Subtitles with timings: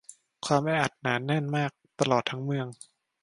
[0.45, 2.67] ความแออัดหนาแน่นมากตลอดทั้งเมือง